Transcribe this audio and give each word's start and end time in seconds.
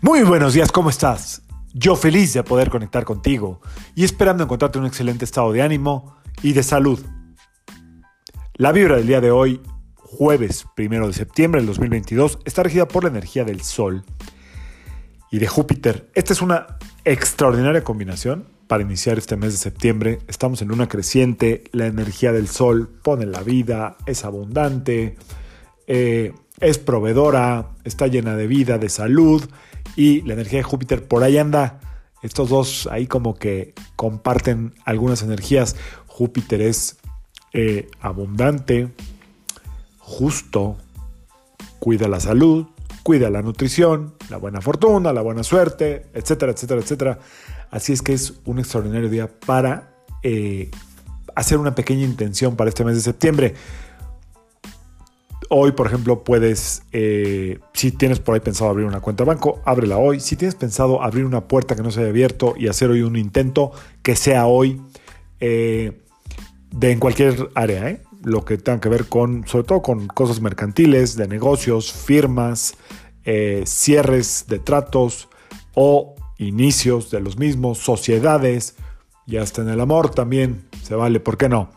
Muy 0.00 0.22
buenos 0.22 0.54
días, 0.54 0.70
¿cómo 0.70 0.90
estás? 0.90 1.42
Yo 1.74 1.96
feliz 1.96 2.32
de 2.32 2.44
poder 2.44 2.70
conectar 2.70 3.04
contigo 3.04 3.60
y 3.96 4.04
esperando 4.04 4.44
encontrarte 4.44 4.78
en 4.78 4.84
un 4.84 4.86
excelente 4.86 5.24
estado 5.24 5.50
de 5.50 5.60
ánimo 5.60 6.14
y 6.40 6.52
de 6.52 6.62
salud. 6.62 7.00
La 8.54 8.70
vibra 8.70 8.94
del 8.94 9.08
día 9.08 9.20
de 9.20 9.32
hoy, 9.32 9.60
jueves 9.96 10.66
1 10.78 11.08
de 11.08 11.12
septiembre 11.12 11.60
del 11.60 11.66
2022, 11.66 12.38
está 12.44 12.62
regida 12.62 12.86
por 12.86 13.02
la 13.02 13.10
energía 13.10 13.44
del 13.44 13.62
Sol 13.62 14.04
y 15.32 15.40
de 15.40 15.48
Júpiter. 15.48 16.08
Esta 16.14 16.32
es 16.32 16.42
una 16.42 16.78
extraordinaria 17.04 17.82
combinación 17.82 18.46
para 18.68 18.84
iniciar 18.84 19.18
este 19.18 19.36
mes 19.36 19.50
de 19.50 19.58
septiembre. 19.58 20.20
Estamos 20.28 20.62
en 20.62 20.68
luna 20.68 20.86
creciente, 20.86 21.64
la 21.72 21.86
energía 21.86 22.30
del 22.30 22.46
Sol 22.46 22.88
pone 23.02 23.26
la 23.26 23.42
vida, 23.42 23.96
es 24.06 24.24
abundante, 24.24 25.16
eh, 25.88 26.34
es 26.60 26.78
proveedora, 26.78 27.70
está 27.82 28.06
llena 28.06 28.36
de 28.36 28.46
vida, 28.46 28.78
de 28.78 28.88
salud 28.88 29.42
y 29.96 30.22
la 30.22 30.34
energía 30.34 30.58
de 30.58 30.64
Júpiter 30.64 31.06
por 31.06 31.22
ahí 31.22 31.38
anda. 31.38 31.80
Estos 32.22 32.48
dos 32.48 32.88
ahí 32.90 33.06
como 33.06 33.36
que 33.36 33.74
comparten 33.96 34.74
algunas 34.84 35.22
energías. 35.22 35.76
Júpiter 36.06 36.60
es 36.60 36.98
eh, 37.52 37.88
abundante, 38.00 38.88
justo, 39.98 40.76
cuida 41.78 42.08
la 42.08 42.20
salud, 42.20 42.66
cuida 43.02 43.30
la 43.30 43.40
nutrición, 43.40 44.14
la 44.30 44.36
buena 44.36 44.60
fortuna, 44.60 45.12
la 45.12 45.22
buena 45.22 45.42
suerte, 45.42 46.06
etcétera, 46.12 46.52
etcétera, 46.52 46.80
etcétera. 46.80 47.18
Así 47.70 47.92
es 47.92 48.02
que 48.02 48.12
es 48.12 48.34
un 48.44 48.58
extraordinario 48.58 49.08
día 49.08 49.28
para 49.28 49.94
eh, 50.22 50.70
hacer 51.34 51.58
una 51.58 51.74
pequeña 51.74 52.04
intención 52.04 52.56
para 52.56 52.68
este 52.68 52.84
mes 52.84 52.96
de 52.96 53.00
septiembre. 53.00 53.54
Hoy, 55.50 55.72
por 55.72 55.86
ejemplo, 55.86 56.24
puedes, 56.24 56.82
eh, 56.92 57.58
si 57.72 57.90
tienes 57.90 58.20
por 58.20 58.34
ahí 58.34 58.40
pensado 58.40 58.70
abrir 58.70 58.86
una 58.86 59.00
cuenta 59.00 59.24
de 59.24 59.28
banco, 59.28 59.60
ábrela 59.64 59.96
hoy. 59.96 60.20
Si 60.20 60.36
tienes 60.36 60.54
pensado 60.54 61.02
abrir 61.02 61.24
una 61.24 61.48
puerta 61.48 61.74
que 61.74 61.82
no 61.82 61.90
se 61.90 62.00
haya 62.00 62.10
abierto 62.10 62.54
y 62.56 62.68
hacer 62.68 62.90
hoy 62.90 63.00
un 63.00 63.16
intento, 63.16 63.72
que 64.02 64.14
sea 64.14 64.46
hoy, 64.46 64.80
eh, 65.40 66.02
de 66.70 66.92
en 66.92 67.00
cualquier 67.00 67.48
área, 67.54 67.88
¿eh? 67.88 68.02
lo 68.22 68.44
que 68.44 68.58
tenga 68.58 68.80
que 68.80 68.90
ver 68.90 69.06
con, 69.06 69.46
sobre 69.46 69.64
todo 69.64 69.80
con 69.80 70.06
cosas 70.08 70.40
mercantiles, 70.42 71.16
de 71.16 71.28
negocios, 71.28 71.92
firmas, 71.92 72.74
cierres 73.64 74.46
de 74.48 74.58
tratos 74.58 75.28
o 75.74 76.14
inicios 76.38 77.10
de 77.10 77.20
los 77.20 77.36
mismos, 77.36 77.78
sociedades 77.78 78.76
y 79.26 79.36
hasta 79.36 79.60
en 79.60 79.68
el 79.68 79.80
amor 79.80 80.10
también 80.10 80.64
se 80.82 80.94
vale, 80.94 81.20
¿por 81.20 81.36
qué 81.36 81.48
no? 81.48 81.70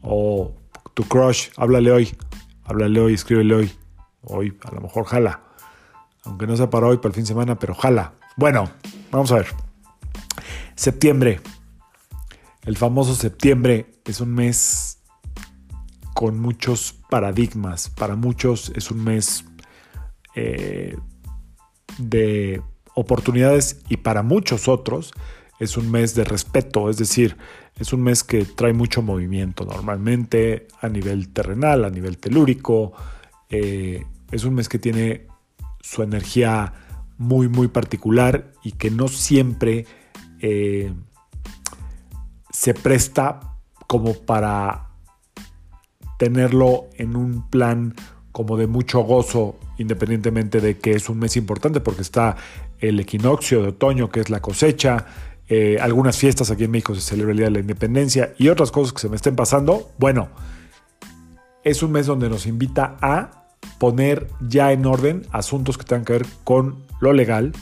O 0.00 0.54
tu 0.94 1.04
crush, 1.04 1.48
háblale 1.56 1.92
hoy. 1.92 2.16
Háblale 2.66 3.00
hoy, 3.00 3.14
escríbele 3.14 3.54
hoy. 3.54 3.72
Hoy, 4.22 4.58
a 4.64 4.74
lo 4.74 4.80
mejor 4.80 5.04
jala. 5.04 5.40
Aunque 6.24 6.46
no 6.46 6.56
sea 6.56 6.68
para 6.68 6.88
hoy, 6.88 6.96
para 6.96 7.08
el 7.08 7.14
fin 7.14 7.22
de 7.22 7.28
semana, 7.28 7.58
pero 7.58 7.74
jala. 7.74 8.14
Bueno, 8.36 8.68
vamos 9.12 9.30
a 9.30 9.36
ver. 9.36 9.46
Septiembre. 10.74 11.40
El 12.64 12.76
famoso 12.76 13.14
septiembre 13.14 13.86
es 14.04 14.20
un 14.20 14.34
mes 14.34 14.98
con 16.12 16.40
muchos 16.40 16.92
paradigmas. 17.08 17.88
Para 17.88 18.16
muchos 18.16 18.72
es 18.74 18.90
un 18.90 19.04
mes 19.04 19.44
eh, 20.34 20.96
de 21.98 22.62
oportunidades 22.94 23.82
y 23.88 23.98
para 23.98 24.24
muchos 24.24 24.66
otros 24.66 25.12
es 25.58 25.76
un 25.76 25.90
mes 25.90 26.14
de 26.14 26.24
respeto, 26.24 26.90
es 26.90 26.98
decir, 26.98 27.36
es 27.78 27.92
un 27.92 28.02
mes 28.02 28.24
que 28.24 28.44
trae 28.44 28.72
mucho 28.72 29.02
movimiento 29.02 29.64
normalmente 29.64 30.68
a 30.80 30.88
nivel 30.88 31.28
terrenal, 31.28 31.84
a 31.84 31.90
nivel 31.90 32.18
telúrico. 32.18 32.92
Eh, 33.48 34.04
es 34.30 34.44
un 34.44 34.54
mes 34.54 34.68
que 34.68 34.78
tiene 34.78 35.26
su 35.80 36.02
energía 36.02 36.72
muy, 37.18 37.48
muy 37.48 37.68
particular 37.68 38.52
y 38.62 38.72
que 38.72 38.90
no 38.90 39.08
siempre 39.08 39.86
eh, 40.40 40.92
se 42.50 42.74
presta 42.74 43.40
como 43.86 44.14
para 44.14 44.88
tenerlo 46.18 46.88
en 46.94 47.16
un 47.16 47.48
plan 47.48 47.94
como 48.32 48.56
de 48.56 48.66
mucho 48.66 49.00
gozo, 49.00 49.58
independientemente 49.78 50.60
de 50.60 50.78
que 50.78 50.92
es 50.92 51.08
un 51.08 51.18
mes 51.18 51.36
importante, 51.36 51.80
porque 51.80 52.02
está 52.02 52.36
el 52.78 53.00
equinoccio 53.00 53.62
de 53.62 53.68
otoño, 53.68 54.10
que 54.10 54.20
es 54.20 54.28
la 54.28 54.40
cosecha, 54.40 55.06
eh, 55.48 55.78
algunas 55.80 56.18
fiestas 56.18 56.50
aquí 56.50 56.64
en 56.64 56.72
México 56.72 56.94
se 56.94 57.00
celebra 57.00 57.32
el 57.32 57.38
Día 57.38 57.46
de 57.46 57.52
la 57.52 57.60
Independencia 57.60 58.34
y 58.38 58.48
otras 58.48 58.70
cosas 58.70 58.92
que 58.92 59.00
se 59.00 59.08
me 59.08 59.16
estén 59.16 59.36
pasando, 59.36 59.90
bueno, 59.98 60.28
es 61.62 61.82
un 61.82 61.92
mes 61.92 62.06
donde 62.06 62.28
nos 62.28 62.46
invita 62.46 62.96
a 63.00 63.46
poner 63.78 64.28
ya 64.40 64.72
en 64.72 64.86
orden 64.86 65.26
asuntos 65.30 65.78
que 65.78 65.84
tengan 65.84 66.04
que 66.04 66.12
ver 66.14 66.26
con 66.44 66.84
lo 67.00 67.12
legal, 67.12 67.52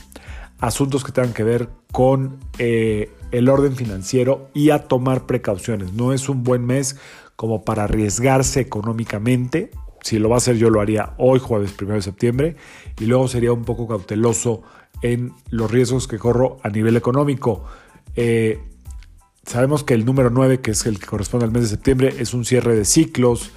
asuntos 0.59 1.03
que 1.03 1.11
tengan 1.11 1.33
que 1.33 1.43
ver 1.43 1.69
con 1.91 2.39
eh, 2.57 3.11
el 3.31 3.49
orden 3.49 3.75
financiero 3.75 4.49
y 4.53 4.69
a 4.69 4.87
tomar 4.87 5.25
precauciones. 5.25 5.93
No 5.93 6.13
es 6.13 6.29
un 6.29 6.43
buen 6.43 6.65
mes 6.65 6.97
como 7.35 7.63
para 7.63 7.83
arriesgarse 7.83 8.61
económicamente. 8.61 9.71
Si 10.05 10.19
lo 10.19 10.29
va 10.29 10.35
a 10.35 10.37
hacer 10.37 10.57
yo 10.57 10.69
lo 10.69 10.81
haría 10.81 11.15
hoy, 11.17 11.39
jueves 11.39 11.73
1 11.81 11.95
de 11.95 12.01
septiembre, 12.03 12.55
y 12.99 13.05
luego 13.05 13.27
sería 13.27 13.51
un 13.51 13.65
poco 13.65 13.87
cauteloso 13.87 14.61
en 15.01 15.33
los 15.49 15.71
riesgos 15.71 16.07
que 16.07 16.19
corro 16.19 16.57
a 16.61 16.69
nivel 16.69 16.95
económico. 16.95 17.65
Eh, 18.15 18.59
sabemos 19.47 19.83
que 19.83 19.95
el 19.95 20.05
número 20.05 20.29
9, 20.29 20.61
que 20.61 20.69
es 20.69 20.85
el 20.85 20.99
que 20.99 21.07
corresponde 21.07 21.47
al 21.47 21.51
mes 21.51 21.63
de 21.63 21.69
septiembre, 21.69 22.13
es 22.19 22.35
un 22.35 22.45
cierre 22.45 22.75
de 22.75 22.85
ciclos. 22.85 23.49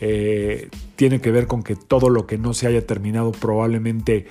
Eh, 0.00 0.68
tiene 0.94 1.20
que 1.20 1.32
ver 1.32 1.48
con 1.48 1.64
que 1.64 1.74
todo 1.74 2.08
lo 2.08 2.24
que 2.28 2.38
no 2.38 2.54
se 2.54 2.68
haya 2.68 2.86
terminado 2.86 3.32
probablemente 3.32 4.28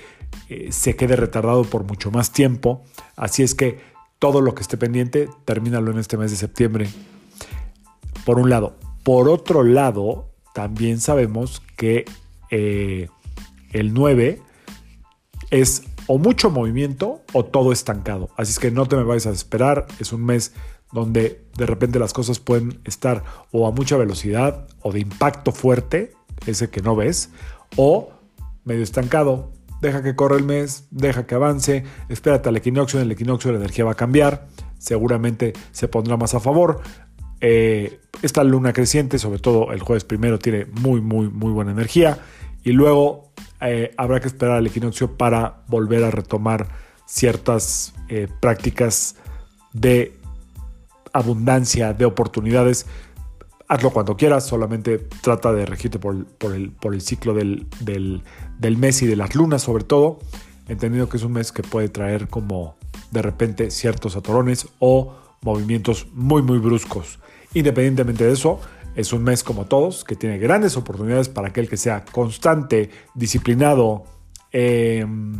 eh, 0.48 0.70
se 0.72 0.96
quede 0.96 1.18
retardado 1.18 1.66
por 1.66 1.84
mucho 1.84 2.10
más 2.10 2.32
tiempo. 2.32 2.86
Así 3.18 3.44
es 3.44 3.54
que 3.54 3.80
todo 4.20 4.40
lo 4.40 4.56
que 4.56 4.62
esté 4.62 4.78
pendiente, 4.78 5.28
termínalo 5.44 5.92
en 5.92 5.98
este 5.98 6.16
mes 6.16 6.32
de 6.32 6.38
septiembre. 6.38 6.88
Por 8.26 8.40
un 8.40 8.50
lado. 8.50 8.78
Por 9.04 9.28
otro 9.28 9.62
lado, 9.62 10.35
también 10.56 11.02
sabemos 11.02 11.62
que 11.76 12.06
el 12.50 13.94
9 13.94 14.42
es 15.52 15.84
o 16.08 16.18
mucho 16.18 16.50
movimiento 16.50 17.22
o 17.34 17.44
todo 17.44 17.74
estancado. 17.74 18.30
Así 18.38 18.52
es 18.52 18.60
que 18.60 18.72
no 18.72 18.86
te 18.86 18.96
me 18.96 19.04
vayas 19.04 19.26
a 19.26 19.32
esperar. 19.32 19.86
Es 20.00 20.14
un 20.14 20.24
mes 20.24 20.54
donde 20.94 21.44
de 21.58 21.66
repente 21.66 22.00
las 22.00 22.14
cosas 22.14 22.40
pueden 22.40 22.80
estar 22.86 23.26
o 23.52 23.68
a 23.68 23.72
mucha 23.72 23.98
velocidad 23.98 24.66
o 24.82 24.94
de 24.94 25.02
impacto 25.02 25.52
fuerte, 25.52 26.14
ese 26.46 26.70
que 26.70 26.82
no 26.82 26.96
ves, 26.96 27.32
o 27.76 28.14
medio 28.64 28.84
estancado. 28.84 29.52
Deja 29.82 30.04
que 30.04 30.16
corra 30.16 30.38
el 30.38 30.46
mes, 30.46 30.88
deja 30.90 31.28
que 31.28 31.36
avance, 31.36 31.84
espérate 32.08 32.48
al 32.48 32.56
equinoccio, 32.56 32.98
en 33.00 33.08
el 33.08 33.12
equinoccio 33.12 33.52
la 33.52 33.58
energía 33.58 33.84
va 33.84 33.92
a 33.92 33.96
cambiar, 33.96 34.48
seguramente 34.78 35.52
se 35.74 35.90
pondrá 35.90 36.16
más 36.16 36.34
a 36.34 36.40
favor. 36.40 36.80
Eh, 37.42 38.00
esta 38.22 38.44
luna 38.44 38.74
creciente, 38.74 39.20
sobre 39.20 39.40
todo 39.40 39.72
el 39.72 39.82
jueves 39.82 40.04
primero, 40.04 40.40
tiene 40.40 40.66
muy, 40.66 41.02
muy, 41.02 41.30
muy 41.30 41.52
buena 41.52 41.72
energía. 41.72 42.20
Y 42.64 42.72
luego 42.72 43.32
eh, 43.62 43.94
habrá 43.98 44.20
que 44.20 44.28
esperar 44.28 44.58
al 44.58 44.68
equinoccio 44.68 45.18
para 45.18 45.64
volver 45.68 46.04
a 46.04 46.12
retomar 46.12 46.68
ciertas 47.06 47.94
eh, 48.10 48.28
prácticas 48.40 49.16
de 49.74 50.18
abundancia, 51.14 51.94
de 51.94 52.06
oportunidades. 52.06 52.86
Hazlo 53.68 53.92
cuando 53.92 54.18
quieras, 54.18 54.46
solamente 54.46 55.00
trata 55.22 55.52
de 55.52 55.66
regirte 55.66 56.00
por, 56.00 56.16
el, 56.16 57.02
ciclo 57.02 57.34
del, 57.34 57.68
del, 57.80 58.78
mes 58.78 59.02
y 59.02 59.08
de 59.08 59.16
las 59.16 59.34
lunas 59.34 59.64
sobre 59.64 59.84
todo, 59.84 60.20
entendiendo 60.68 61.10
que 61.10 61.18
es 61.18 61.24
un 61.24 61.34
mes 61.34 61.52
que 61.52 61.64
puede 61.64 61.90
traer 61.90 62.28
como 62.28 62.76
de 63.12 63.22
repente 63.22 63.72
ciertos 63.72 64.16
atorones 64.16 64.68
o 64.80 65.16
movimientos 65.42 66.08
muy 66.14 66.42
muy 66.42 66.60
bruscos. 66.60 67.20
Independientemente 67.54 68.26
de 68.26 68.34
eso, 68.34 68.60
es 68.96 69.14
un 69.14 69.24
mes 69.24 69.44
como 69.44 69.66
todos, 69.66 70.04
que 70.04 70.16
tiene 70.16 70.38
grandes 70.38 70.78
oportunidades 70.78 71.30
para 71.30 71.50
aquel 71.50 71.70
que 71.70 71.78
sea 71.78 72.06
constante, 72.06 72.90
disciplinado, 73.14 74.04
em, 74.52 75.36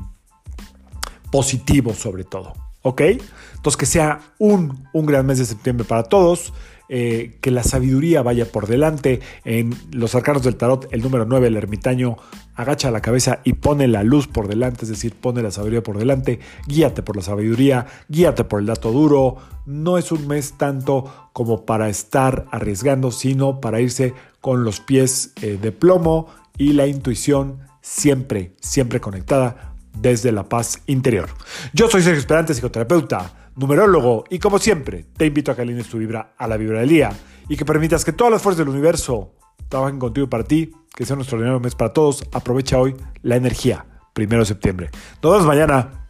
positivo 1.32 1.94
sobre 1.94 2.24
todo. 2.24 2.65
¿Ok? 2.88 3.02
Entonces 3.02 3.78
que 3.78 3.88
sea 3.88 4.20
un, 4.38 4.86
un 4.94 5.08
gran 5.08 5.26
mes 5.26 5.40
de 5.40 5.46
septiembre 5.46 5.88
para 5.88 6.04
todos. 6.04 6.54
Eh, 6.88 7.40
que 7.42 7.50
la 7.50 7.64
sabiduría 7.64 8.22
vaya 8.22 8.46
por 8.46 8.68
delante. 8.68 9.20
En 9.44 9.76
los 9.92 10.14
arcanos 10.14 10.44
del 10.44 10.56
tarot, 10.56 10.88
el 10.92 11.02
número 11.02 11.26
9, 11.26 11.48
el 11.48 11.58
ermitaño, 11.58 12.18
agacha 12.54 12.92
la 12.92 13.02
cabeza 13.02 13.40
y 13.44 13.54
pone 13.54 13.88
la 13.88 14.04
luz 14.04 14.28
por 14.28 14.48
delante, 14.48 14.86
es 14.86 14.90
decir, 14.90 15.16
pone 15.16 15.42
la 15.42 15.50
sabiduría 15.50 15.82
por 15.82 15.98
delante. 15.98 16.40
Guíate 16.68 17.02
por 17.02 17.16
la 17.16 17.24
sabiduría, 17.24 17.88
guíate 18.08 18.44
por 18.44 18.60
el 18.60 18.68
dato 18.68 18.92
duro. 18.92 19.38
No 19.66 19.98
es 19.98 20.12
un 20.12 20.28
mes 20.28 20.54
tanto 20.60 21.32
como 21.34 21.66
para 21.66 21.90
estar 21.90 22.46
arriesgando, 22.52 23.10
sino 23.10 23.62
para 23.62 23.82
irse 23.82 24.14
con 24.40 24.64
los 24.64 24.80
pies 24.80 25.34
eh, 25.42 25.58
de 25.60 25.72
plomo 25.72 26.28
y 26.56 26.74
la 26.74 26.86
intuición 26.86 27.62
siempre, 27.82 28.54
siempre 28.62 29.02
conectada 29.02 29.75
desde 29.98 30.32
la 30.32 30.44
paz 30.44 30.82
interior. 30.88 31.30
Yo 31.74 31.90
soy 31.90 32.02
Sergio 32.02 32.20
Esperante, 32.20 32.54
psicoterapeuta 32.54 33.46
numerólogo, 33.56 34.26
y 34.30 34.40
como 34.40 34.60
siempre, 34.60 35.06
te 35.16 35.26
invito 35.26 35.52
a 35.52 35.56
que 35.56 35.62
alines 35.62 35.88
tu 35.88 35.98
vibra 35.98 36.34
a 36.38 36.48
la 36.48 36.58
vibra 36.58 36.82
del 36.82 36.90
día 36.90 37.12
y 37.48 37.56
que 37.56 37.66
permitas 37.66 38.04
que 38.04 38.12
todas 38.12 38.32
las 38.32 38.42
fuerzas 38.42 38.60
del 38.60 38.70
universo 38.70 39.34
trabajen 39.70 40.00
contigo 40.00 40.30
para 40.30 40.44
ti, 40.44 40.72
que 40.94 41.06
sea 41.06 41.16
un 41.16 41.22
extraordinario 41.22 41.60
mes 41.60 41.76
para 41.76 41.94
todos. 41.94 42.24
Aprovecha 42.34 42.78
hoy 42.78 42.96
la 43.22 43.36
energía, 43.36 43.86
primero 44.14 44.42
de 44.42 44.48
septiembre. 44.48 44.90
Nos 45.22 45.32
vemos 45.32 45.48
mañana. 45.48 46.08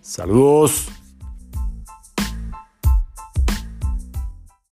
Saludos. 0.00 0.97